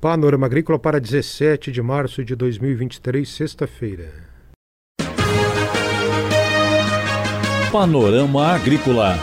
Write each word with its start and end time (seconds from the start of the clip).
Panorama 0.00 0.46
Agrícola 0.46 0.78
para 0.78 0.98
17 0.98 1.70
de 1.70 1.82
março 1.82 2.24
de 2.24 2.34
2023, 2.34 3.28
sexta-feira. 3.28 4.10
Panorama 7.70 8.46
Agrícola. 8.46 9.18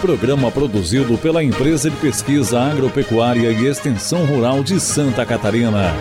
Programa 0.00 0.50
produzido 0.50 1.18
pela 1.18 1.44
Empresa 1.44 1.90
de 1.90 1.96
Pesquisa 1.96 2.58
Agropecuária 2.58 3.52
e 3.52 3.66
Extensão 3.66 4.24
Rural 4.24 4.64
de 4.64 4.80
Santa 4.80 5.26
Catarina. 5.26 5.92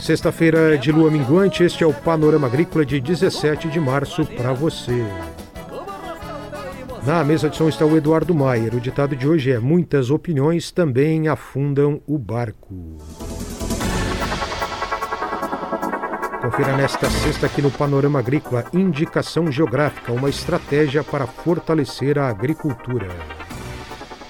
Sexta-feira 0.00 0.78
de 0.78 0.90
lua 0.90 1.10
minguante, 1.10 1.62
este 1.62 1.84
é 1.84 1.86
o 1.86 1.92
Panorama 1.92 2.46
Agrícola 2.46 2.86
de 2.86 2.98
17 3.02 3.68
de 3.68 3.78
março 3.78 4.24
para 4.24 4.54
você. 4.54 5.04
Na 7.06 7.22
mesa 7.22 7.48
de 7.48 7.56
som 7.56 7.68
está 7.68 7.86
o 7.86 7.96
Eduardo 7.96 8.34
Maier. 8.34 8.74
O 8.74 8.80
ditado 8.80 9.14
de 9.14 9.28
hoje 9.28 9.52
é: 9.52 9.60
Muitas 9.60 10.10
opiniões 10.10 10.72
também 10.72 11.28
afundam 11.28 12.02
o 12.04 12.18
barco. 12.18 12.96
Confira 16.42 16.76
nesta 16.76 17.08
sexta 17.08 17.46
aqui 17.46 17.62
no 17.62 17.70
Panorama 17.70 18.18
Agrícola 18.18 18.64
Indicação 18.72 19.52
Geográfica, 19.52 20.12
uma 20.12 20.28
estratégia 20.28 21.04
para 21.04 21.28
fortalecer 21.28 22.18
a 22.18 22.28
agricultura. 22.28 23.06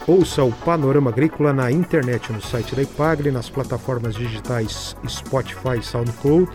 Ouça 0.07 0.45
o 0.45 0.53
Panorama 0.53 1.11
Agrícola 1.11 1.55
na 1.55 1.73
internet, 1.73 2.31
no 2.31 2.43
site 2.43 2.75
da 2.75 2.83
Ipagre, 2.83 3.31
nas 3.31 3.49
plataformas 3.49 4.15
digitais 4.15 4.95
Spotify, 5.09 5.83
SoundCloud 5.83 6.51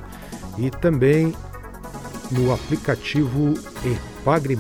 e 0.60 0.70
também 0.70 1.34
no 2.32 2.54
aplicativo 2.54 3.56
Ipagre 3.84 4.56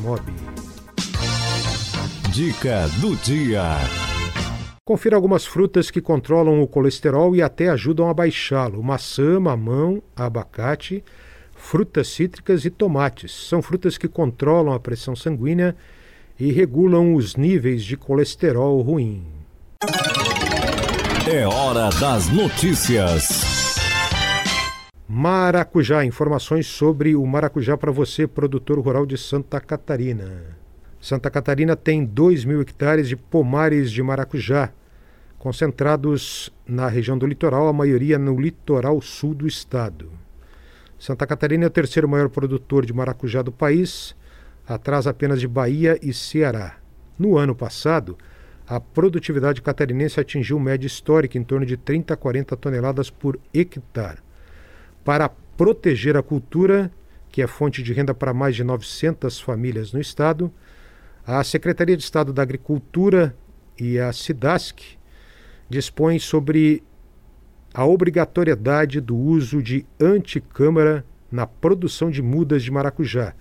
Dica 2.31 2.87
do 3.01 3.13
dia. 3.17 3.61
Confira 4.85 5.17
algumas 5.17 5.45
frutas 5.45 5.91
que 5.91 5.99
controlam 5.99 6.61
o 6.61 6.67
colesterol 6.67 7.35
e 7.35 7.41
até 7.41 7.67
ajudam 7.67 8.09
a 8.09 8.13
baixá-lo: 8.13 8.81
maçã, 8.81 9.37
mamão, 9.37 10.01
abacate, 10.15 11.03
frutas 11.53 12.07
cítricas 12.07 12.63
e 12.63 12.69
tomates. 12.69 13.33
São 13.33 13.61
frutas 13.61 13.97
que 13.97 14.07
controlam 14.07 14.73
a 14.73 14.79
pressão 14.79 15.13
sanguínea 15.13 15.75
e 16.39 16.53
regulam 16.53 17.15
os 17.15 17.35
níveis 17.35 17.83
de 17.83 17.97
colesterol 17.97 18.79
ruim. 18.81 19.25
É 21.29 21.45
hora 21.45 21.89
das 21.99 22.29
notícias. 22.29 23.75
Maracujá, 25.05 26.05
informações 26.05 26.65
sobre 26.65 27.13
o 27.13 27.25
maracujá 27.25 27.75
para 27.75 27.91
você, 27.91 28.25
produtor 28.25 28.79
rural 28.79 29.05
de 29.05 29.17
Santa 29.17 29.59
Catarina. 29.59 30.60
Santa 31.01 31.31
Catarina 31.31 31.75
tem 31.75 32.05
2 32.05 32.45
mil 32.45 32.61
hectares 32.61 33.09
de 33.09 33.15
pomares 33.15 33.91
de 33.91 34.03
maracujá, 34.03 34.71
concentrados 35.39 36.53
na 36.63 36.87
região 36.87 37.17
do 37.17 37.25
litoral, 37.25 37.67
a 37.67 37.73
maioria 37.73 38.19
no 38.19 38.39
litoral 38.39 39.01
sul 39.01 39.33
do 39.33 39.47
estado. 39.47 40.11
Santa 40.99 41.25
Catarina 41.25 41.63
é 41.63 41.67
o 41.67 41.71
terceiro 41.71 42.07
maior 42.07 42.29
produtor 42.29 42.85
de 42.85 42.93
maracujá 42.93 43.41
do 43.41 43.51
país, 43.51 44.15
atrás 44.67 45.07
apenas 45.07 45.39
de 45.39 45.47
Bahia 45.47 45.97
e 46.03 46.13
Ceará. 46.13 46.77
No 47.17 47.35
ano 47.35 47.55
passado, 47.55 48.15
a 48.67 48.79
produtividade 48.79 49.59
catarinense 49.59 50.19
atingiu 50.19 50.59
média 50.59 50.85
histórica 50.85 51.35
em 51.35 51.43
torno 51.43 51.65
de 51.65 51.77
30 51.77 52.13
a 52.13 52.17
40 52.17 52.55
toneladas 52.55 53.09
por 53.09 53.39
hectare. 53.51 54.19
Para 55.03 55.27
proteger 55.57 56.15
a 56.15 56.21
cultura, 56.21 56.91
que 57.31 57.41
é 57.41 57.47
fonte 57.47 57.81
de 57.81 57.91
renda 57.91 58.13
para 58.13 58.35
mais 58.35 58.55
de 58.55 58.63
900 58.63 59.41
famílias 59.41 59.91
no 59.91 59.99
estado, 59.99 60.53
a 61.25 61.43
Secretaria 61.43 61.95
de 61.95 62.03
Estado 62.03 62.33
da 62.33 62.41
Agricultura 62.41 63.35
e 63.79 63.99
a 63.99 64.11
SIDASC 64.11 64.97
dispõem 65.69 66.19
sobre 66.19 66.83
a 67.73 67.85
obrigatoriedade 67.85 68.99
do 68.99 69.15
uso 69.15 69.61
de 69.61 69.85
anticâmara 69.99 71.05
na 71.31 71.47
produção 71.47 72.11
de 72.11 72.21
mudas 72.21 72.63
de 72.63 72.71
maracujá. 72.71 73.33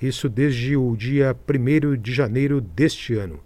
Isso 0.00 0.28
desde 0.28 0.76
o 0.76 0.96
dia 0.96 1.36
1 1.48 2.00
de 2.00 2.12
janeiro 2.12 2.60
deste 2.60 3.14
ano. 3.14 3.40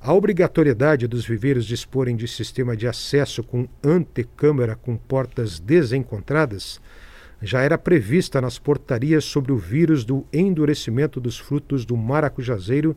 A 0.00 0.12
obrigatoriedade 0.12 1.06
dos 1.06 1.24
viveiros 1.24 1.64
disporem 1.64 2.16
de 2.16 2.26
sistema 2.26 2.76
de 2.76 2.88
acesso 2.88 3.42
com 3.42 3.68
antecâmara 3.82 4.74
com 4.74 4.96
portas 4.96 5.60
desencontradas 5.60 6.80
já 7.42 7.60
era 7.60 7.76
prevista 7.76 8.40
nas 8.40 8.58
portarias 8.58 9.24
sobre 9.24 9.50
o 9.50 9.56
vírus 9.56 10.04
do 10.04 10.24
endurecimento 10.32 11.20
dos 11.20 11.38
frutos 11.38 11.84
do 11.84 11.96
maracujazeiro 11.96 12.96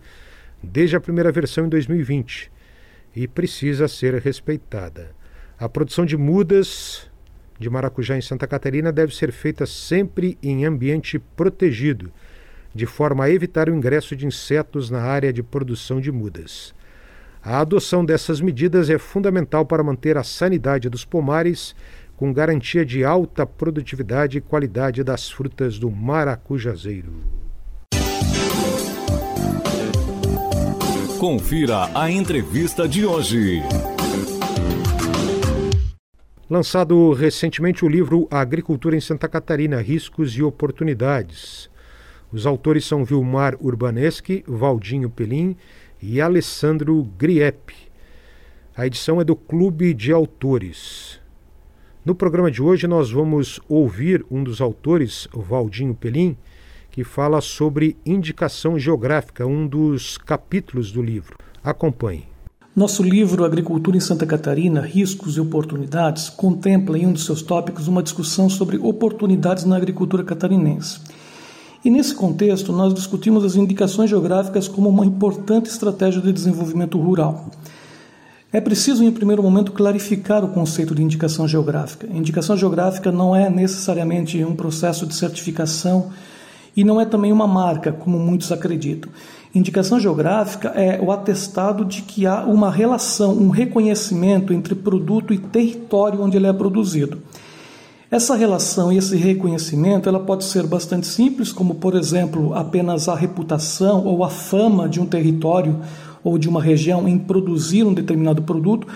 desde 0.62 0.96
a 0.96 1.00
primeira 1.00 1.32
versão 1.32 1.66
em 1.66 1.70
2020 1.70 2.52
e 3.16 3.28
precisa 3.28 3.88
ser 3.88 4.14
respeitada. 4.16 5.16
A 5.58 5.68
produção 5.68 6.06
de 6.06 6.16
mudas 6.16 7.10
de 7.58 7.70
maracujá 7.70 8.18
em 8.18 8.22
Santa 8.22 8.46
Catarina 8.46 8.92
deve 8.92 9.16
ser 9.16 9.32
feita 9.32 9.66
sempre 9.66 10.38
em 10.44 10.66
ambiente 10.66 11.18
protegido, 11.18 12.12
de 12.74 12.86
forma 12.86 13.24
a 13.24 13.32
evitar 13.32 13.70
o 13.70 13.74
ingresso 13.74 14.16
de 14.16 14.28
insetos 14.28 14.90
na 14.90 15.02
área 15.02 15.32
de 15.32 15.42
produção 15.42 16.00
de 16.02 16.12
mudas. 16.12 16.76
A 17.42 17.60
adoção 17.60 18.04
dessas 18.04 18.42
medidas 18.42 18.90
é 18.90 18.98
fundamental 18.98 19.66
para 19.66 19.84
manter 19.84 20.18
a 20.18 20.24
sanidade 20.24 20.90
dos 20.90 21.06
pomares 21.06 21.76
com 22.16 22.32
garantia 22.32 22.86
de 22.86 23.04
alta 23.04 23.46
produtividade 23.46 24.38
e 24.38 24.42
qualidade 24.42 25.04
das 25.04 25.30
frutas 25.30 25.78
do 25.78 25.92
maracujazeiro. 25.92 27.14
Confira 31.20 31.90
a 31.94 32.10
entrevista 32.12 32.88
de 32.88 33.06
hoje. 33.06 33.62
Lançado 36.48 37.12
recentemente 37.14 37.84
o 37.84 37.88
livro 37.88 38.28
Agricultura 38.30 38.96
em 38.96 39.02
Santa 39.02 39.28
Catarina: 39.28 39.82
Riscos 39.82 40.38
e 40.38 40.44
Oportunidades. 40.44 41.70
Os 42.32 42.46
autores 42.46 42.86
são 42.86 43.04
Vilmar 43.04 43.56
Urbaneschi, 43.60 44.44
Valdinho 44.48 45.10
Pelim 45.10 45.56
e 46.02 46.22
Alessandro 46.22 47.04
Griepe. 47.18 47.76
A 48.76 48.86
edição 48.86 49.20
é 49.20 49.24
do 49.24 49.36
Clube 49.36 49.94
de 49.94 50.12
Autores. 50.12 51.25
No 52.06 52.14
programa 52.14 52.52
de 52.52 52.62
hoje, 52.62 52.86
nós 52.86 53.10
vamos 53.10 53.60
ouvir 53.68 54.24
um 54.30 54.44
dos 54.44 54.62
autores, 54.62 55.28
o 55.34 55.42
Valdinho 55.42 55.96
Pelim, 55.96 56.38
que 56.92 57.04
fala 57.04 57.42
sobre 57.42 57.98
indicação 58.06 58.78
geográfica, 58.78 59.48
um 59.48 59.66
dos 59.66 60.16
capítulos 60.16 60.92
do 60.92 61.02
livro. 61.02 61.36
Acompanhe. 61.64 62.26
Nosso 62.76 63.02
livro 63.02 63.44
Agricultura 63.44 63.98
em 63.98 64.00
Santa 64.00 64.24
Catarina, 64.24 64.82
Riscos 64.82 65.36
e 65.36 65.42
Oportunidades, 65.42 66.30
contempla 66.30 66.96
em 66.96 67.08
um 67.08 67.12
dos 67.12 67.26
seus 67.26 67.42
tópicos 67.42 67.88
uma 67.88 68.04
discussão 68.04 68.52
sobre 68.52 68.78
oportunidades 68.78 69.66
na 69.66 69.76
agricultura 69.76 70.24
catarinense. 70.24 71.00
E 71.84 71.90
nesse 71.90 72.14
contexto, 72.14 72.72
nós 72.72 72.94
discutimos 72.94 73.44
as 73.44 73.56
indicações 73.56 74.12
geográficas 74.12 74.68
como 74.68 74.90
uma 74.90 75.08
importante 75.08 75.72
estratégia 75.72 76.22
de 76.22 76.32
desenvolvimento 76.32 77.00
rural. 77.00 77.50
É 78.56 78.62
preciso, 78.62 79.04
em 79.04 79.12
primeiro 79.12 79.44
momento, 79.44 79.74
clarificar 79.74 80.42
o 80.46 80.48
conceito 80.48 80.96
de 80.96 81.04
indicação 81.04 81.46
geográfica. 81.46 82.08
Indicação 82.08 82.56
geográfica 82.56 83.12
não 83.12 83.36
é 83.36 83.50
necessariamente 83.50 84.42
um 84.46 84.56
processo 84.56 85.06
de 85.06 85.14
certificação 85.14 86.10
e 86.74 86.82
não 86.82 87.02
é 87.02 87.04
também 87.04 87.34
uma 87.34 87.48
marca, 87.48 87.92
como 87.92 88.18
muitos 88.18 88.54
acreditam. 88.54 89.12
Indicação 89.54 90.00
geográfica 90.00 90.70
é 90.70 91.02
o 91.02 91.12
atestado 91.12 91.84
de 91.84 92.02
que 92.04 92.26
há 92.26 92.46
uma 92.46 92.72
relação, 92.72 93.34
um 93.34 93.50
reconhecimento 93.50 94.54
entre 94.54 94.74
produto 94.74 95.34
e 95.34 95.38
território 95.38 96.22
onde 96.22 96.38
ele 96.38 96.48
é 96.48 96.54
produzido. 96.54 97.22
Essa 98.10 98.38
relação 98.38 98.90
e 98.90 98.98
esse 98.98 99.18
reconhecimento 99.18 100.08
ela 100.08 100.22
pode 100.22 100.46
ser 100.46 100.66
bastante 100.66 101.08
simples, 101.08 101.52
como 101.52 101.76
por 101.76 101.94
exemplo 101.94 102.54
apenas 102.54 103.10
a 103.10 103.16
reputação 103.16 104.06
ou 104.06 104.24
a 104.24 104.30
fama 104.30 104.88
de 104.88 105.02
um 105.02 105.06
território 105.06 105.82
ou 106.26 106.40
de 106.40 106.50
uma 106.50 106.62
região 106.62 107.08
em 107.08 107.20
produzir 107.20 107.84
um 107.84 107.94
determinado 107.94 108.42
produto, 108.42 108.88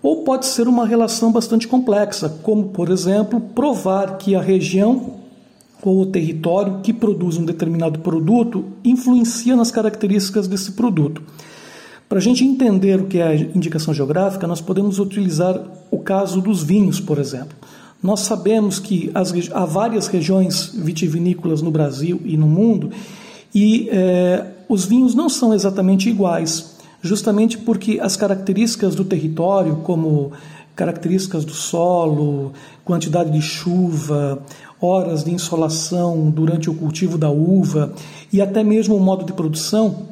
ou 0.00 0.22
pode 0.22 0.46
ser 0.46 0.68
uma 0.68 0.86
relação 0.86 1.32
bastante 1.32 1.66
complexa, 1.66 2.28
como, 2.44 2.68
por 2.68 2.90
exemplo, 2.90 3.40
provar 3.40 4.18
que 4.18 4.36
a 4.36 4.40
região 4.40 5.14
ou 5.82 6.02
o 6.02 6.06
território 6.06 6.80
que 6.82 6.92
produz 6.92 7.36
um 7.36 7.44
determinado 7.44 7.98
produto 7.98 8.64
influencia 8.84 9.56
nas 9.56 9.72
características 9.72 10.46
desse 10.46 10.72
produto. 10.72 11.22
Para 12.08 12.18
a 12.18 12.22
gente 12.22 12.44
entender 12.44 13.00
o 13.00 13.06
que 13.06 13.18
é 13.18 13.34
indicação 13.52 13.92
geográfica, 13.92 14.46
nós 14.46 14.60
podemos 14.60 15.00
utilizar 15.00 15.60
o 15.90 15.98
caso 15.98 16.40
dos 16.40 16.62
vinhos, 16.62 17.00
por 17.00 17.18
exemplo. 17.18 17.56
Nós 18.00 18.20
sabemos 18.20 18.78
que 18.78 19.10
as, 19.12 19.32
há 19.52 19.64
várias 19.64 20.06
regiões 20.06 20.70
vitivinícolas 20.72 21.62
no 21.62 21.70
Brasil 21.72 22.20
e 22.24 22.36
no 22.36 22.46
mundo, 22.46 22.90
e 23.52 23.88
é, 23.90 24.46
os 24.68 24.84
vinhos 24.84 25.16
não 25.16 25.28
são 25.28 25.52
exatamente 25.52 26.08
iguais 26.08 26.75
justamente 27.02 27.58
porque 27.58 27.98
as 28.00 28.16
características 28.16 28.94
do 28.94 29.04
território, 29.04 29.76
como 29.76 30.32
características 30.74 31.44
do 31.44 31.54
solo, 31.54 32.52
quantidade 32.84 33.30
de 33.30 33.40
chuva, 33.40 34.42
horas 34.80 35.24
de 35.24 35.32
insolação 35.32 36.30
durante 36.30 36.68
o 36.68 36.74
cultivo 36.74 37.16
da 37.16 37.30
uva 37.30 37.92
e 38.32 38.42
até 38.42 38.62
mesmo 38.62 38.94
o 38.94 39.00
modo 39.00 39.24
de 39.24 39.32
produção, 39.32 40.08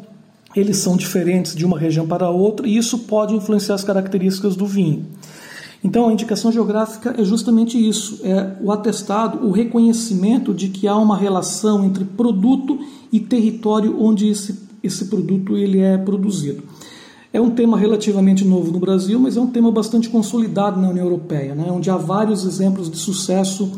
eles 0.56 0.78
são 0.78 0.96
diferentes 0.96 1.54
de 1.54 1.64
uma 1.64 1.78
região 1.78 2.06
para 2.06 2.30
outra 2.30 2.66
e 2.66 2.76
isso 2.76 3.00
pode 3.00 3.34
influenciar 3.34 3.74
as 3.74 3.84
características 3.84 4.56
do 4.56 4.66
vinho. 4.66 5.04
Então, 5.82 6.08
a 6.08 6.12
indicação 6.12 6.50
geográfica 6.50 7.14
é 7.18 7.24
justamente 7.24 7.76
isso: 7.76 8.20
é 8.24 8.56
o 8.62 8.72
atestado, 8.72 9.46
o 9.46 9.50
reconhecimento 9.50 10.54
de 10.54 10.68
que 10.68 10.88
há 10.88 10.96
uma 10.96 11.16
relação 11.16 11.84
entre 11.84 12.04
produto 12.04 12.78
e 13.12 13.20
território 13.20 14.00
onde 14.00 14.28
esse, 14.28 14.58
esse 14.84 15.06
produto 15.06 15.56
ele 15.56 15.80
é 15.80 15.96
produzido. 15.96 16.62
É 17.32 17.40
um 17.40 17.50
tema 17.50 17.76
relativamente 17.76 18.44
novo 18.44 18.70
no 18.70 18.78
Brasil, 18.78 19.18
mas 19.18 19.36
é 19.36 19.40
um 19.40 19.48
tema 19.48 19.72
bastante 19.72 20.08
consolidado 20.08 20.80
na 20.80 20.90
União 20.90 21.04
Europeia, 21.04 21.54
né, 21.54 21.66
onde 21.68 21.90
há 21.90 21.96
vários 21.96 22.44
exemplos 22.44 22.88
de 22.88 22.96
sucesso 22.96 23.72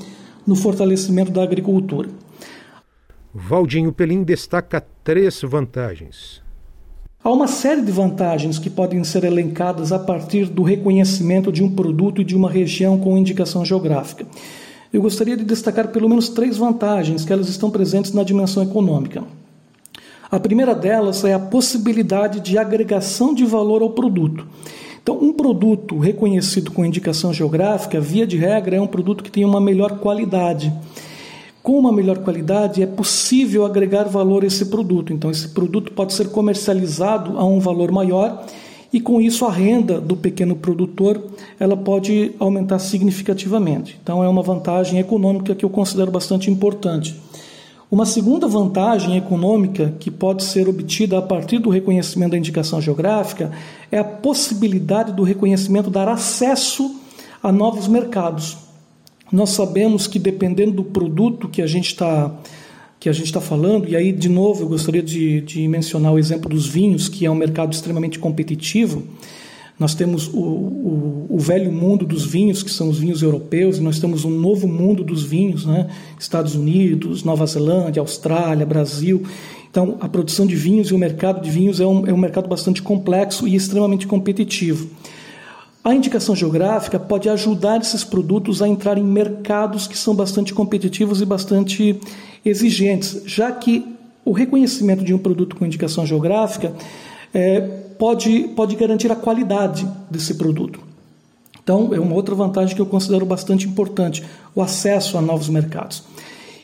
no 0.46 0.54
fortalecimento 0.54 1.32
da 1.32 1.42
agricultura. 1.42 2.10
Valdinho 3.34 3.92
Pelim 3.92 4.22
destaca 4.22 4.84
três 5.02 5.40
vantagens. 5.42 6.42
Há 7.22 7.30
uma 7.30 7.48
série 7.48 7.82
de 7.82 7.90
vantagens 7.90 8.58
que 8.58 8.70
podem 8.70 9.02
ser 9.02 9.24
elencadas 9.24 9.90
a 9.90 9.98
partir 9.98 10.46
do 10.46 10.62
reconhecimento 10.62 11.50
de 11.50 11.62
um 11.62 11.74
produto 11.74 12.20
e 12.20 12.24
de 12.24 12.36
uma 12.36 12.50
região 12.50 12.98
com 12.98 13.18
indicação 13.18 13.64
geográfica. 13.64 14.26
Eu 14.92 15.02
gostaria 15.02 15.36
de 15.36 15.44
destacar 15.44 15.88
pelo 15.88 16.08
menos 16.08 16.28
três 16.28 16.56
vantagens 16.56 17.24
que 17.24 17.32
elas 17.32 17.48
estão 17.48 17.70
presentes 17.70 18.12
na 18.12 18.22
dimensão 18.22 18.62
econômica. 18.62 19.24
A 20.30 20.40
primeira 20.40 20.74
delas 20.74 21.24
é 21.24 21.32
a 21.32 21.38
possibilidade 21.38 22.40
de 22.40 22.58
agregação 22.58 23.34
de 23.34 23.44
valor 23.44 23.82
ao 23.82 23.90
produto. 23.90 24.46
Então, 25.02 25.18
um 25.20 25.32
produto 25.32 25.98
reconhecido 25.98 26.70
com 26.70 26.84
indicação 26.84 27.32
geográfica, 27.32 28.00
via 28.00 28.26
de 28.26 28.36
regra, 28.36 28.76
é 28.76 28.80
um 28.80 28.86
produto 28.88 29.22
que 29.22 29.30
tem 29.30 29.44
uma 29.44 29.60
melhor 29.60 29.98
qualidade 29.98 30.72
com 31.66 31.80
uma 31.80 31.90
melhor 31.90 32.18
qualidade, 32.18 32.80
é 32.80 32.86
possível 32.86 33.66
agregar 33.66 34.04
valor 34.04 34.44
a 34.44 34.46
esse 34.46 34.66
produto. 34.66 35.12
Então, 35.12 35.32
esse 35.32 35.48
produto 35.48 35.90
pode 35.90 36.14
ser 36.14 36.28
comercializado 36.28 37.36
a 37.36 37.44
um 37.44 37.58
valor 37.58 37.90
maior 37.90 38.46
e, 38.92 39.00
com 39.00 39.20
isso, 39.20 39.44
a 39.44 39.50
renda 39.50 40.00
do 40.00 40.16
pequeno 40.16 40.54
produtor 40.54 41.20
ela 41.58 41.76
pode 41.76 42.30
aumentar 42.38 42.78
significativamente. 42.78 43.98
Então, 44.00 44.22
é 44.22 44.28
uma 44.28 44.42
vantagem 44.42 45.00
econômica 45.00 45.56
que 45.56 45.64
eu 45.64 45.68
considero 45.68 46.08
bastante 46.08 46.48
importante. 46.48 47.16
Uma 47.88 48.04
segunda 48.04 48.48
vantagem 48.48 49.16
econômica 49.16 49.94
que 50.00 50.10
pode 50.10 50.42
ser 50.42 50.68
obtida 50.68 51.18
a 51.18 51.22
partir 51.22 51.60
do 51.60 51.70
reconhecimento 51.70 52.32
da 52.32 52.38
indicação 52.38 52.80
geográfica 52.80 53.52
é 53.92 53.98
a 53.98 54.04
possibilidade 54.04 55.12
do 55.12 55.22
reconhecimento 55.22 55.88
dar 55.88 56.08
acesso 56.08 57.00
a 57.40 57.52
novos 57.52 57.86
mercados. 57.86 58.56
Nós 59.30 59.50
sabemos 59.50 60.08
que 60.08 60.18
dependendo 60.18 60.72
do 60.72 60.84
produto 60.84 61.48
que 61.48 61.62
a 61.62 61.66
gente 61.66 61.86
está 61.86 62.34
que 62.98 63.10
a 63.10 63.12
gente 63.12 63.26
está 63.26 63.42
falando, 63.42 63.86
e 63.86 63.94
aí 63.94 64.10
de 64.10 64.28
novo 64.28 64.62
eu 64.64 64.68
gostaria 64.68 65.02
de, 65.02 65.42
de 65.42 65.68
mencionar 65.68 66.12
o 66.14 66.18
exemplo 66.18 66.48
dos 66.48 66.66
vinhos, 66.66 67.08
que 67.08 67.26
é 67.26 67.30
um 67.30 67.34
mercado 67.34 67.72
extremamente 67.72 68.18
competitivo. 68.18 69.04
Nós 69.78 69.94
temos 69.94 70.26
o, 70.28 70.38
o, 70.38 71.26
o, 71.28 71.38
velho 71.38 71.70
mundo 71.70 72.06
dos 72.06 72.24
vinhos, 72.24 72.62
que 72.62 72.70
são 72.70 72.88
os 72.88 72.98
vinhos 72.98 73.20
europeus, 73.20 73.76
e 73.76 73.82
nós 73.82 73.98
temos 73.98 74.24
um 74.24 74.30
novo 74.30 74.66
mundo 74.66 75.04
dos 75.04 75.22
vinhos, 75.22 75.66
né? 75.66 75.88
Estados 76.18 76.54
Unidos, 76.54 77.22
Nova 77.22 77.44
Zelândia, 77.44 78.00
Austrália, 78.00 78.64
Brasil. 78.64 79.22
Então, 79.70 79.98
a 80.00 80.08
produção 80.08 80.46
de 80.46 80.56
vinhos 80.56 80.88
e 80.88 80.94
o 80.94 80.98
mercado 80.98 81.42
de 81.42 81.50
vinhos 81.50 81.78
é 81.78 81.86
um, 81.86 82.06
é 82.06 82.12
um 82.12 82.16
mercado 82.16 82.48
bastante 82.48 82.80
complexo 82.80 83.46
e 83.46 83.54
extremamente 83.54 84.06
competitivo. 84.06 84.88
A 85.84 85.94
indicação 85.94 86.34
geográfica 86.34 86.98
pode 86.98 87.28
ajudar 87.28 87.78
esses 87.80 88.02
produtos 88.02 88.62
a 88.62 88.66
entrar 88.66 88.96
em 88.96 89.04
mercados 89.04 89.86
que 89.86 89.96
são 89.96 90.14
bastante 90.14 90.54
competitivos 90.54 91.20
e 91.20 91.26
bastante 91.26 92.00
exigentes, 92.42 93.22
já 93.26 93.52
que 93.52 93.84
o 94.24 94.32
reconhecimento 94.32 95.04
de 95.04 95.12
um 95.12 95.18
produto 95.18 95.54
com 95.54 95.66
indicação 95.66 96.06
geográfica 96.06 96.74
é, 97.32 97.85
pode, 97.98 98.48
pode 98.54 98.76
garantir 98.76 99.10
a 99.10 99.16
qualidade 99.16 99.88
desse 100.10 100.34
produto. 100.34 100.80
Então, 101.62 101.92
é 101.92 101.98
uma 101.98 102.14
outra 102.14 102.34
vantagem 102.34 102.76
que 102.76 102.80
eu 102.80 102.86
considero 102.86 103.26
bastante 103.26 103.66
importante, 103.66 104.22
o 104.54 104.62
acesso 104.62 105.18
a 105.18 105.20
novos 105.20 105.48
mercados. 105.48 106.04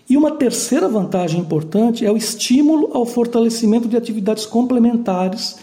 E 0.08 0.16
uma 0.16 0.30
terceira 0.30 0.88
vantagem 0.88 1.40
importante 1.40 2.04
é 2.04 2.12
o 2.12 2.16
estímulo 2.16 2.90
ao 2.92 3.04
fortalecimento 3.04 3.88
de 3.88 3.96
atividades 3.96 4.46
complementares 4.46 5.56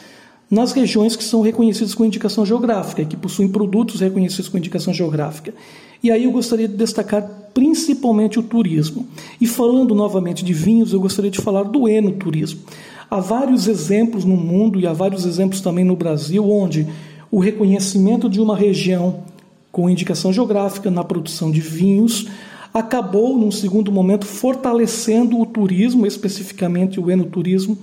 nas 0.50 0.71
regiões 0.71 1.16
que 1.16 1.24
são 1.24 1.42
reconhecidas 1.42 1.94
com 1.94 2.04
indicação 2.04 2.45
geográfica, 2.45 3.06
que 3.06 3.16
possuem 3.16 3.48
produtos 3.48 4.01
reconhecidos 4.01 4.50
com 4.50 4.57
indicação 4.57 4.94
geográfica. 4.94 5.54
E 6.01 6.10
aí 6.10 6.24
eu 6.24 6.31
gostaria 6.31 6.68
de 6.68 6.75
destacar 6.75 7.30
principalmente 7.54 8.39
o 8.39 8.44
turismo. 8.44 9.07
E 9.39 9.45
falando 9.45 9.94
novamente 9.94 10.44
de 10.44 10.54
vinhos, 10.54 10.94
eu 10.94 11.00
gostaria 11.00 11.30
de 11.30 11.39
falar 11.39 11.63
do 11.63 11.88
enoturismo. 11.88 12.62
Há 13.09 13.19
vários 13.19 13.67
exemplos 13.67 14.23
no 14.23 14.38
mundo 14.38 14.79
e 14.79 14.85
há 14.85 14.94
vários 14.94 15.25
exemplos 15.25 15.61
também 15.61 15.83
no 15.83 15.95
Brasil 15.95 16.50
onde 16.50 16.88
o 17.31 17.39
reconhecimento 17.39 18.29
de 18.29 18.39
uma 18.39 18.56
região 18.56 19.23
com 19.71 19.89
indicação 19.89 20.31
geográfica 20.31 20.91
na 20.91 21.03
produção 21.03 21.51
de 21.51 21.59
vinhos 21.59 22.27
acabou, 22.73 23.38
num 23.38 23.51
segundo 23.51 23.91
momento, 23.91 24.25
fortalecendo 24.25 25.39
o 25.39 25.45
turismo, 25.45 26.06
especificamente 26.06 27.00
o 27.00 27.09
enoturismo, 27.09 27.77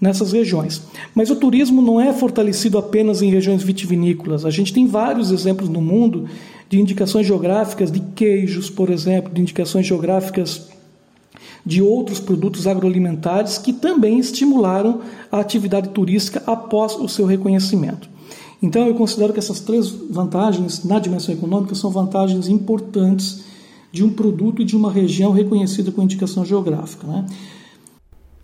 nessas 0.00 0.32
regiões. 0.32 0.82
Mas 1.14 1.30
o 1.30 1.36
turismo 1.36 1.80
não 1.80 2.00
é 2.00 2.12
fortalecido 2.12 2.78
apenas 2.78 3.22
em 3.22 3.30
regiões 3.30 3.62
vitivinícolas. 3.62 4.44
A 4.44 4.50
gente 4.50 4.72
tem 4.72 4.86
vários 4.86 5.30
exemplos 5.30 5.68
no 5.68 5.80
mundo 5.80 6.26
de 6.68 6.80
indicações 6.80 7.26
geográficas 7.26 7.90
de 7.90 8.00
queijos, 8.00 8.70
por 8.70 8.90
exemplo, 8.90 9.32
de 9.32 9.40
indicações 9.40 9.86
geográficas 9.86 10.68
de 11.64 11.80
outros 11.80 12.20
produtos 12.20 12.66
agroalimentares 12.66 13.58
que 13.58 13.72
também 13.72 14.18
estimularam 14.18 15.00
a 15.30 15.40
atividade 15.40 15.88
turística 15.90 16.42
após 16.46 16.94
o 16.94 17.08
seu 17.08 17.26
reconhecimento. 17.26 18.08
Então, 18.62 18.86
eu 18.86 18.94
considero 18.94 19.32
que 19.32 19.38
essas 19.38 19.60
três 19.60 19.88
vantagens 19.88 20.84
na 20.84 20.98
dimensão 20.98 21.34
econômica 21.34 21.74
são 21.74 21.90
vantagens 21.90 22.48
importantes 22.48 23.44
de 23.92 24.02
um 24.02 24.10
produto 24.10 24.62
e 24.62 24.64
de 24.64 24.76
uma 24.76 24.90
região 24.90 25.32
reconhecida 25.32 25.92
com 25.92 26.02
indicação 26.02 26.44
geográfica. 26.44 27.06
Né? 27.06 27.26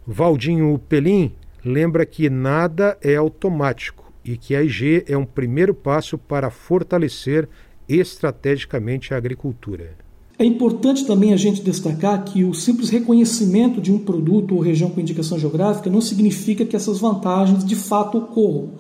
Valdinho 0.07 0.79
Pelim 0.89 1.33
lembra 1.65 2.07
que 2.07 2.31
nada 2.31 2.97
é 3.03 3.17
automático 3.17 4.13
e 4.25 4.37
que 4.37 4.55
a 4.55 4.63
IG 4.63 5.05
é 5.09 5.17
um 5.17 5.25
primeiro 5.25 5.75
passo 5.75 6.17
para 6.17 6.51
fortalecer 6.51 7.49
estrategicamente 7.89 9.13
a 9.13 9.17
agricultura. 9.17 9.97
É 10.41 10.45
importante 10.47 11.05
também 11.05 11.35
a 11.35 11.37
gente 11.37 11.61
destacar 11.61 12.25
que 12.25 12.45
o 12.45 12.55
simples 12.55 12.89
reconhecimento 12.89 13.79
de 13.79 13.93
um 13.93 13.99
produto 13.99 14.55
ou 14.55 14.63
região 14.63 14.89
com 14.89 14.99
indicação 14.99 15.39
geográfica 15.39 15.91
não 15.91 16.01
significa 16.01 16.65
que 16.65 16.75
essas 16.75 16.99
vantagens 16.99 17.63
de 17.63 17.77
fato 17.77 18.17
ocorram. 18.17 18.71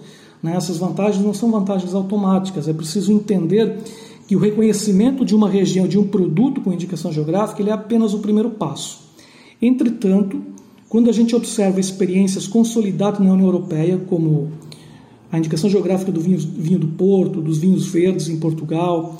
Né? 0.42 0.56
Essas 0.56 0.78
vantagens 0.78 1.22
não 1.22 1.34
são 1.34 1.50
vantagens 1.50 1.92
automáticas, 1.92 2.66
é 2.66 2.72
preciso 2.72 3.12
entender 3.12 3.76
que 4.26 4.34
o 4.34 4.38
reconhecimento 4.38 5.22
de 5.22 5.36
uma 5.36 5.50
região, 5.50 5.86
de 5.86 5.98
um 5.98 6.08
produto 6.08 6.62
com 6.62 6.72
indicação 6.72 7.12
geográfica, 7.12 7.60
ele 7.60 7.68
é 7.68 7.74
apenas 7.74 8.14
o 8.14 8.20
primeiro 8.20 8.48
passo. 8.52 9.10
Entretanto, 9.60 10.42
quando 10.88 11.10
a 11.10 11.12
gente 11.12 11.36
observa 11.36 11.78
experiências 11.78 12.46
consolidadas 12.46 13.20
na 13.20 13.34
União 13.34 13.46
Europeia, 13.46 13.98
como 14.08 14.50
a 15.30 15.36
indicação 15.36 15.68
geográfica 15.68 16.10
do 16.10 16.22
vinho, 16.22 16.38
vinho 16.38 16.78
do 16.78 16.88
Porto, 16.88 17.42
dos 17.42 17.58
vinhos 17.58 17.86
verdes 17.86 18.30
em 18.30 18.40
Portugal, 18.40 19.18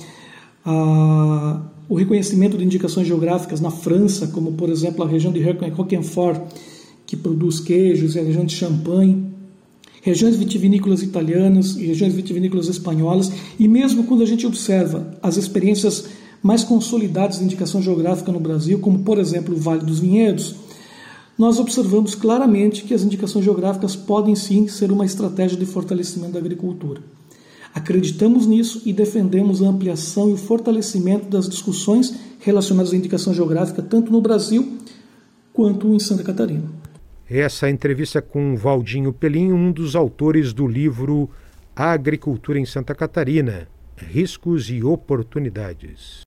a, 0.64 1.60
o 1.90 1.96
reconhecimento 1.96 2.56
de 2.56 2.64
indicações 2.64 3.08
geográficas 3.08 3.60
na 3.60 3.68
França, 3.68 4.28
como 4.28 4.52
por 4.52 4.70
exemplo 4.70 5.02
a 5.02 5.08
região 5.08 5.32
de 5.32 5.42
Roquefort, 5.42 6.40
que 7.04 7.16
produz 7.16 7.58
queijos, 7.58 8.14
e 8.14 8.20
a 8.20 8.22
região 8.22 8.44
de 8.44 8.54
Champagne, 8.54 9.26
regiões 10.00 10.36
vitivinícolas 10.36 11.02
italianas 11.02 11.74
e 11.76 11.84
regiões 11.84 12.14
vitivinícolas 12.14 12.68
espanholas, 12.68 13.32
e 13.58 13.66
mesmo 13.66 14.04
quando 14.04 14.22
a 14.22 14.26
gente 14.26 14.46
observa 14.46 15.18
as 15.20 15.36
experiências 15.36 16.04
mais 16.40 16.62
consolidadas 16.62 17.40
de 17.40 17.44
indicação 17.44 17.82
geográfica 17.82 18.30
no 18.30 18.38
Brasil, 18.38 18.78
como 18.78 19.00
por 19.00 19.18
exemplo 19.18 19.56
o 19.56 19.58
Vale 19.58 19.84
dos 19.84 19.98
Vinhedos, 19.98 20.54
nós 21.36 21.58
observamos 21.58 22.14
claramente 22.14 22.84
que 22.84 22.94
as 22.94 23.02
indicações 23.02 23.44
geográficas 23.44 23.96
podem 23.96 24.36
sim 24.36 24.68
ser 24.68 24.92
uma 24.92 25.04
estratégia 25.04 25.58
de 25.58 25.66
fortalecimento 25.66 26.34
da 26.34 26.38
agricultura. 26.38 27.02
Acreditamos 27.74 28.46
nisso 28.46 28.82
e 28.84 28.92
defendemos 28.92 29.62
a 29.62 29.68
ampliação 29.68 30.28
e 30.28 30.32
o 30.32 30.36
fortalecimento 30.36 31.26
das 31.26 31.48
discussões 31.48 32.14
relacionadas 32.40 32.92
à 32.92 32.96
indicação 32.96 33.32
geográfica, 33.32 33.80
tanto 33.80 34.10
no 34.10 34.20
Brasil 34.20 34.78
quanto 35.52 35.94
em 35.94 35.98
Santa 35.98 36.24
Catarina. 36.24 36.64
Essa 37.28 37.70
entrevista 37.70 38.20
com 38.20 38.56
Valdinho 38.56 39.12
Pelim, 39.12 39.52
um 39.52 39.70
dos 39.70 39.94
autores 39.94 40.52
do 40.52 40.66
livro 40.66 41.30
Agricultura 41.76 42.58
em 42.58 42.66
Santa 42.66 42.94
Catarina: 42.94 43.68
Riscos 43.96 44.68
e 44.68 44.82
Oportunidades. 44.82 46.22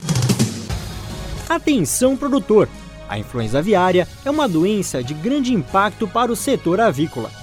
Atenção, 1.50 2.16
produtor! 2.16 2.70
A 3.10 3.20
influenza 3.20 3.60
aviária 3.60 4.08
é 4.24 4.32
uma 4.32 4.48
doença 4.48 5.04
de 5.04 5.14
grande 5.14 5.54
impacto 5.54 6.08
para 6.08 6.32
o 6.32 6.36
setor 6.36 6.80
avícola. 6.80 7.43